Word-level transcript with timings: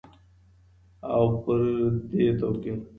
او 1.13 1.25
پر 1.43 1.61
دې 2.09 2.25
توپير. 2.39 2.79